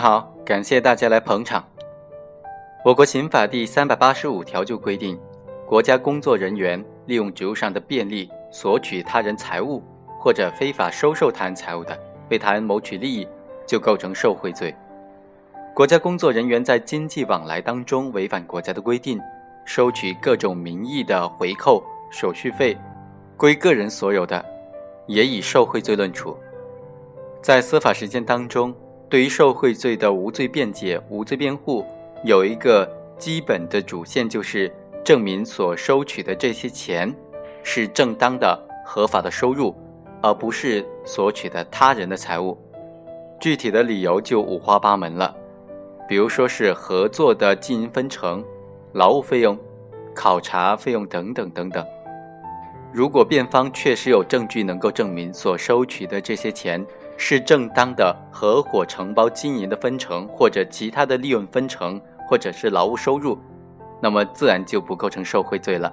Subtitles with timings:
[0.00, 1.62] 好，感谢大家来捧场。
[2.82, 5.20] 我国刑法第三百八十五条就规定，
[5.66, 9.82] 国家工作人员利用职务上的便利索取他人财物，
[10.18, 11.96] 或者非法收受他人财物的，
[12.30, 13.28] 为他人谋取利益，
[13.66, 14.74] 就构成受贿罪。
[15.74, 19.20] 国家工作人员在经济往来当中违反国家的规定，
[19.66, 22.74] 收取各种名义的回扣、手续费，
[23.36, 24.42] 归个人所有的，
[25.06, 26.34] 也以受贿罪论处。
[27.42, 28.74] 在司法实践当中，
[29.10, 31.84] 对于受贿罪的无罪辩解、无罪辩护，
[32.22, 32.88] 有一个
[33.18, 34.72] 基本的主线，就是
[35.04, 37.12] 证明所收取的这些钱
[37.64, 39.74] 是正当的、合法的收入，
[40.22, 42.56] 而不是索取的他人的财物。
[43.40, 45.34] 具体的理由就五花八门了，
[46.08, 48.44] 比如说是合作的经营分成、
[48.92, 49.58] 劳务费用、
[50.14, 51.84] 考察费用等等等等。
[52.92, 56.84] 如果辩方确实有证据能够证明所收取的这些钱，
[57.22, 63.38] 是正当的合伙承包经营的分成，或者其他的利润分成，或者是劳务收入，
[64.00, 65.92] 那么自然就不构成受贿罪了。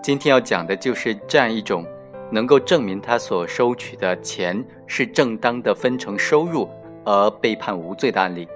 [0.00, 1.84] 今天要讲的就是这样一种
[2.30, 6.70] 能够证明他所收取的钱是正当的分成收入
[7.04, 8.46] 而被判无罪的案例。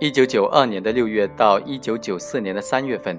[0.00, 3.16] 一九九二年的六月到一九九四年的三月份，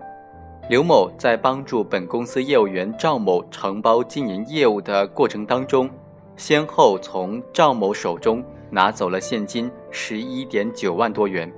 [0.69, 5.89] 刘某在帮助本公司业务员赵某承包经营业务的过程当中。
[6.37, 11.51] 先后从赵某手中拿走了现金十一点九万多元，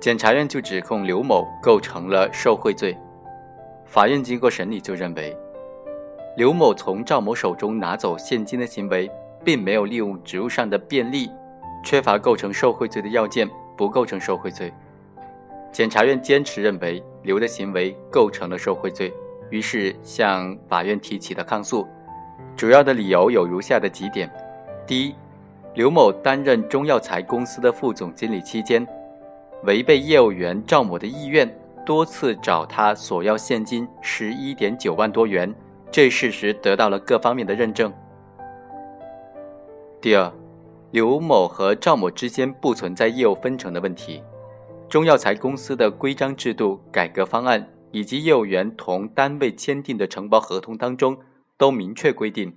[0.00, 2.96] 检察院就指控刘某构成了受贿罪。
[3.84, 5.36] 法院经过审理就认为，
[6.36, 9.10] 刘某从赵某手中拿走现金的行为，
[9.44, 11.28] 并没有利用职务上的便利，
[11.84, 14.72] 缺乏构成受贿罪的要件，不构成受贿罪。
[15.72, 19.12] 检察院坚持认为刘的行为构成了受贿罪，
[19.50, 21.86] 于是向法院提起了抗诉。
[22.56, 24.30] 主要的理由有如下的几点：
[24.86, 25.14] 第一，
[25.74, 28.86] 刘某担任中药材公司的副总经理期间，
[29.64, 31.46] 违背业务员赵某的意愿，
[31.84, 35.54] 多次找他索要现金十一点九万多元，
[35.90, 37.92] 这事实得到了各方面的认证。
[40.00, 40.32] 第二，
[40.92, 44.22] 刘某和赵某之间不存在业务分成的问题，
[44.88, 51.18] 中药材公司的规章制度改革方案以及业务员同单位签订的承包合同当中。
[51.58, 52.56] 都明确规定，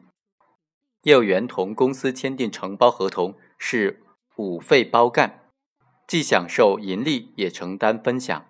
[1.04, 4.02] 业务员同公司签订承包合同是
[4.36, 5.52] 五费包干，
[6.08, 8.46] 既享受盈利也承担分享。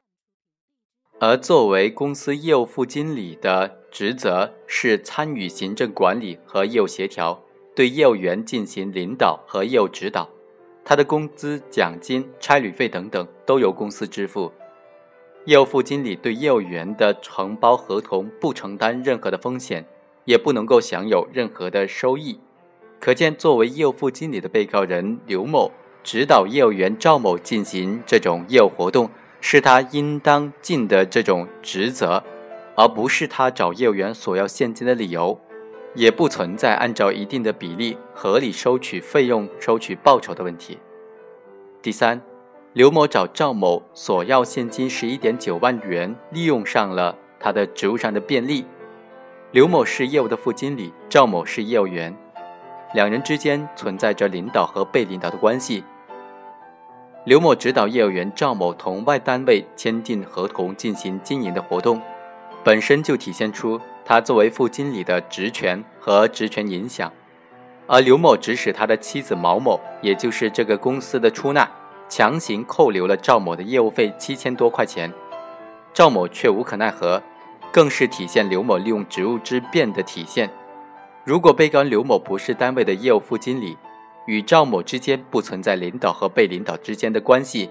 [1.19, 7.43] 而作为公司业务副经理的职责是参与行政管理和业务协调，
[7.75, 10.29] 对业务员进行领导和业务指导。
[10.85, 14.51] 他的工资、奖金、差旅费等等都由公司支付。
[15.45, 19.85] 业务副经理对业务员的承包合同不承担任何的风险。
[20.29, 22.39] 也不能够享有任何的收益，
[22.99, 25.71] 可见作为业务副经理的被告人刘某
[26.03, 29.09] 指导业务员赵某进行这种业务活动，
[29.41, 32.23] 是他应当尽的这种职责，
[32.75, 35.39] 而不是他找业务员索要现金的理由，
[35.95, 40.77] 也不存在按照一定的比例合理收取费用、收取报酬的问题。
[41.81, 42.21] 第三，
[42.73, 48.63] 刘某找赵某索要现金十一点九万元，利用上了他的职务上的便利。
[49.51, 52.15] 刘某是业务的副经理，赵某是业务员，
[52.93, 55.83] 两人之间存在着领导和被领导的关系。
[57.25, 61.99] 刘某指导业务员赵某同外单位签订合同进行经营的活动，
[62.63, 67.11] 本身就体现出他作为副经理的职权和职权影响。
[67.87, 71.67] 而刘某指使他的妻子毛某，也就是这个公司的出纳，
[72.07, 75.11] 强行扣留了赵某的业务费七千多块钱，
[75.91, 77.19] 赵某却无可奈何。
[77.71, 80.49] 更是体现刘某利用职务之便的体现。
[81.23, 83.77] 如果被告人刘某不是单位的业务副经理，
[84.25, 87.69] 与赵某之间不存在领导和被领导之间的关系，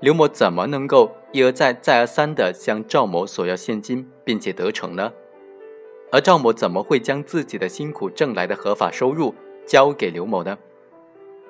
[0.00, 5.12] 刘某怎么能够一而再、再而三地向赵某索要现金，并且得逞呢？
[6.10, 9.34] 而赵某怎么会将自己的辛苦挣来的合法收入
[9.66, 10.56] 交给刘某呢？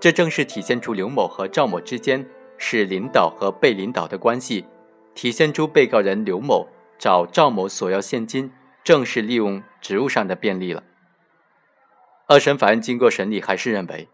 [0.00, 2.26] 这正是体现出刘某和赵某之间
[2.56, 4.64] 是领导和被领导的关系，
[5.14, 6.66] 体现出被告人刘某。
[6.98, 8.50] 找赵某索要现金，
[8.82, 10.82] 正是利用职务上的便利了。
[12.26, 14.08] 二审法院经过审理，还是认为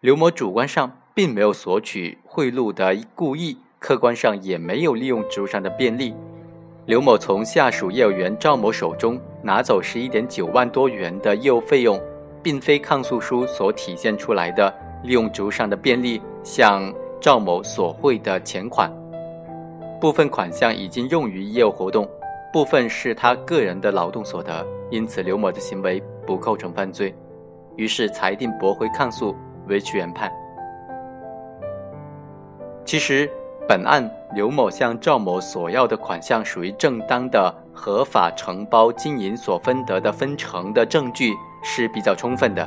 [0.00, 6.14] 刘某主观上并没有索取贿赂的故意，客观上也没有利用职务上的便利。
[6.84, 12.00] 刘某从下属业务员赵某手中拿走十一点九万多元的业务费用，
[12.42, 14.72] 并非抗诉书所体现出来的
[15.02, 18.92] 利用职务上的便利向赵某索贿的钱款。
[20.00, 22.08] 部分款项已经用于业务活动。
[22.52, 27.14] 部分是他个人的劳动所得，因此刘某的行为不构成犯罪，
[27.76, 29.36] 于是裁定驳回抗诉，
[29.66, 30.32] 维持原判。
[32.86, 33.30] 其实，
[33.68, 42.66] 本案刘某向赵某索要的款项属于正当的、合法承包经营所分得的分成的证据是比较充分的。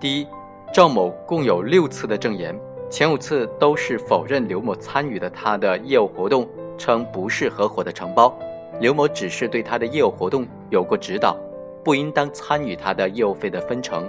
[0.00, 0.26] 第一，
[0.72, 2.58] 赵某共有六次的证言，
[2.90, 8.36] 前五次都是否认刘某参与了他的业务活动，称不是合伙的承包，
[8.78, 11.36] 刘某只是对他的业务活动有过指导，
[11.82, 14.08] 不应当参与他的业务费的分成。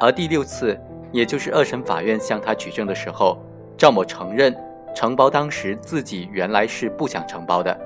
[0.00, 0.78] 而第六次，
[1.12, 3.38] 也就是二审法院向他举证的时候。
[3.76, 4.54] 赵某承认，
[4.94, 7.78] 承包当时自己原来是不想承包的，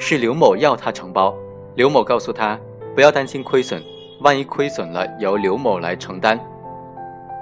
[0.00, 1.34] 是刘某要他承包。
[1.74, 2.58] 刘某告诉他，
[2.94, 3.82] 不要担心亏损，
[4.20, 6.38] 万一亏损了，由刘某来承担。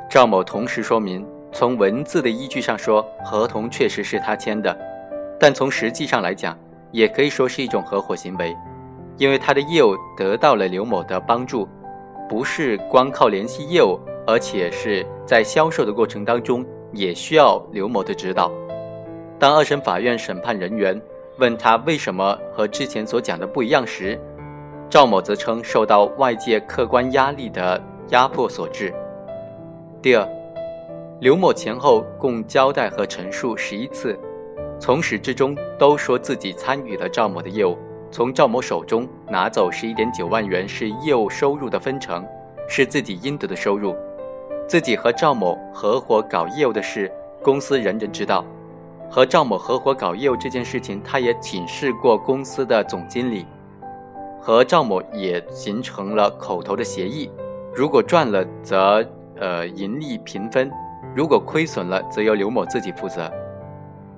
[0.08, 4.76] 赵某同时说明，从文字的依据上说，合同确实是他签的，
[5.38, 6.58] 但从实际上来讲，
[6.92, 8.56] 也可以说是一种合伙行为，
[9.16, 11.68] 因为他的业务得到了刘某的帮助，
[12.28, 16.64] 不是光靠联系业务，而且是在销售的过程当中。
[16.92, 18.50] 也需要刘某的指导。
[19.38, 21.00] 当二审法院审判人员
[21.38, 24.20] 问他为什么和之前所讲的不一样时，
[24.88, 28.92] 赵某则称受到外界客观压力的压迫所致。
[30.02, 30.28] 第二，
[31.20, 34.18] 刘某前后共交代和陈述十一次，
[34.80, 37.76] 从始至终都说自己参与了赵某的业务，
[38.10, 42.26] 从赵某手中拿走十一点九万元是业务收入的分成，
[42.66, 43.94] 是自己应得的收入。
[44.66, 47.12] 自己和赵某合伙搞业务的事，
[47.42, 48.42] 公司人人知道。
[49.10, 53.44] 和赵某合伙搞业务这件事情，他也请示过公司的总经理，
[54.40, 57.30] 和赵某也形成了口头的协议。
[57.74, 59.06] 如果赚了，则
[59.38, 60.70] 呃盈利平分；
[61.14, 63.30] 如果亏损了，则由刘某自己负责。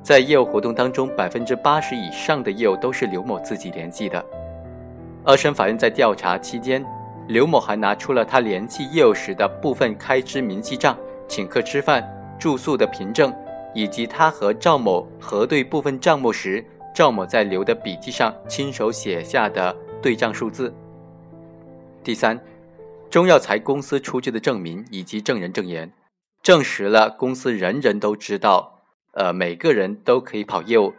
[0.02, 4.25] 在业务活动当中，百分之八十以上的业务都是刘某自己联系的。
[5.25, 6.84] 二审法院在调查期间。
[7.28, 12.04] 刘某还拿出了他联系业务时的部分开支明细账、请客吃饭、
[12.37, 13.32] 住宿的凭证，
[13.72, 16.62] 以及他和赵某核对部分账目时，
[16.93, 20.75] 赵某在留的笔记上亲手写下的对账数字。
[22.02, 22.38] 第三，
[23.08, 25.90] 中药材公司出具的证明以及证人证言，
[26.43, 28.71] 证实了公司人人都知道，
[29.12, 30.93] 呃，每个人都可以跑业务。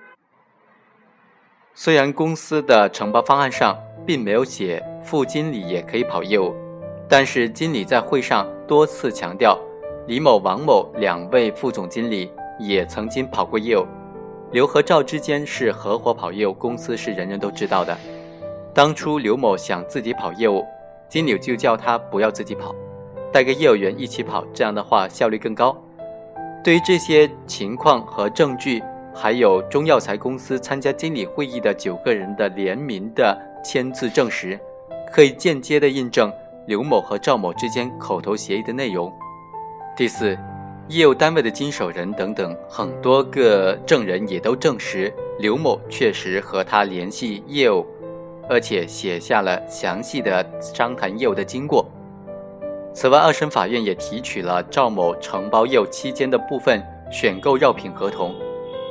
[1.75, 4.83] 虽然公司的承包方案上并没有写。
[5.03, 6.55] 副经理也可以跑业务，
[7.09, 9.59] 但是经理在会上多次强调，
[10.07, 13.85] 李某、王某两位副总经理也曾经跑过业务。
[14.53, 17.93] 刘和赵之间是合伙跑业务，公司是人人都知道的。
[18.73, 20.65] 当初刘某想自己跑业务，
[21.09, 22.73] 经理就叫他不要自己跑，
[23.29, 25.75] 带个业务员一起跑，这样的话效率更高。
[26.63, 28.81] 对于这些情况和证据，
[29.13, 34.57] 还有中药材公司参加经理会议的九个人的联名的签字证实。
[35.11, 36.31] 可以间接的印证
[36.65, 39.11] 刘某和赵某之间口头协议的内容。
[39.95, 40.37] 第四，
[40.87, 47.85] 业务单位的经手人等等很多个证人也都证实刘某确实和他联系业务，
[48.49, 51.85] 而且写下了详细的商谈业务的经过。
[53.03, 58.33] 此外，二审法院也提取了赵某承包业务期间的部分选购药品合同，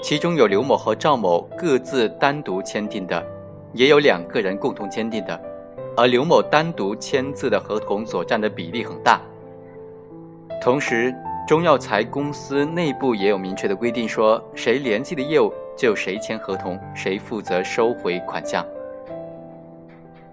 [0.02, 3.25] 其中有刘某和赵某各自单独签订的，
[3.72, 5.40] 也有两个人共同签订的。
[5.96, 9.18] 而刘某单独签字的合同所占的比例很大。
[10.60, 11.10] 同时，
[11.48, 18.62] 中药材公司内部也有明确的规定，说谁联系的业务就谁签合同，谁负责收回款项。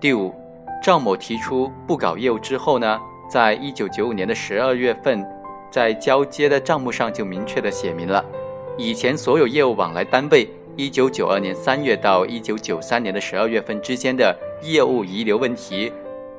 [0.01, 0.35] 第五，
[0.83, 2.99] 赵某提出不搞业务之后呢，
[3.29, 5.23] 在一九九五年的十二月份，
[5.69, 8.25] 在交接的账目上就明确的写明了，
[8.75, 14.35] 以前所有业务往来单位，一九九二年三月到一九九三年的十二月份之间的。
[14.61, 15.89] 业务遗留问题，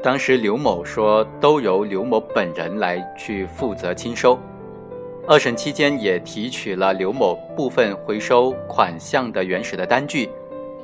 [0.03, 4.39] 当时刘某说都由刘某本人来去负责清收。
[5.27, 10.29] 二审期间也提取了刘某部分回收款项的原始的单据，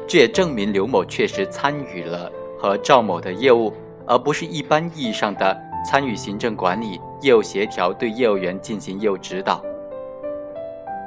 [0.06, 3.70] 这也证明刘某确实参与了和赵某的业务，
[4.06, 5.54] 而不是一般意义上的
[5.88, 9.62] 参与行政管理、业务协调、对业务员进行业务指导。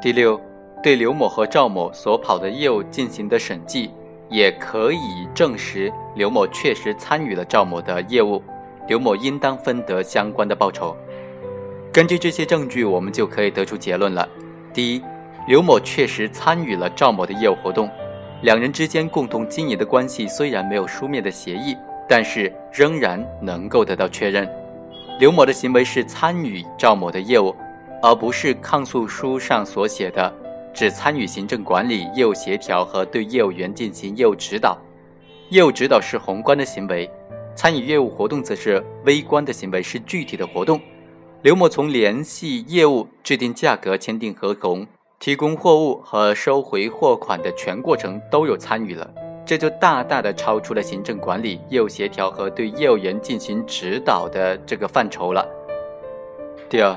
[0.02, 0.40] 第六，
[0.82, 3.92] 对刘某和赵某所跑的业务进行的审计。
[4.32, 8.40] 也可以证实刘某确实参与了赵某的业务，
[8.88, 10.96] 刘某应当分得相关的报酬。
[11.92, 14.30] 根据这些证据，我们就可以得出结论了：
[14.72, 15.02] 第一，
[15.48, 17.90] 刘某确实参与了赵某的业务活动，
[18.44, 21.76] 两人之间共同经营的关系虽然没有书面的协议，
[22.08, 24.48] 但是仍然能够得到确认。
[25.20, 27.54] 刘某的行为是参与赵某的业务，
[28.02, 30.34] 而不是抗诉书上所写的。
[30.74, 34.78] 只参与行政管理、业务协调和对业务员进行业务指导。
[35.50, 37.10] 业务指导是宏观的行为，
[37.54, 40.80] 参与业务活动则是微观的行为，是具体的活动。
[41.42, 44.88] 刘某从联系业务、制定价格、签订合同，
[45.20, 49.14] 提供货物和收回货款的全过程都有参与了，
[49.50, 55.44] 这就大大的超出了行政管理、业务协调和对业务员进行指导的这个范畴了。
[56.70, 56.96] 第二，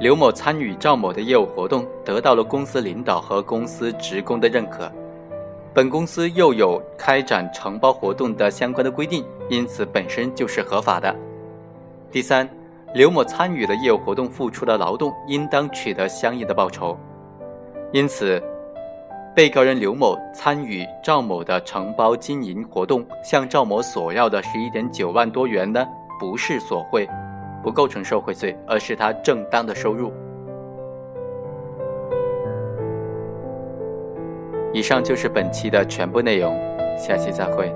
[0.00, 4.90] 刘某参与赵某的业务活动，得到了公司领导和公司职工的认可。
[5.72, 11.14] 本公司又有开展承包活动的相关的规定，因此本身就是合法的。
[12.10, 12.48] 第三，
[12.96, 16.98] 刘某参与的业务活动付出的劳动，应当取得相应的报酬。
[17.92, 18.42] 因此，
[19.34, 25.86] 被告人刘某参与赵某的承包经营活动，向赵某索要的十一点九万多元呢，
[26.20, 27.08] 不是索贿。
[27.62, 30.12] 不构成受贿罪，而是他正当的收入。
[34.74, 36.54] 以上就是本期的全部内容，
[36.98, 37.72] 下期再会。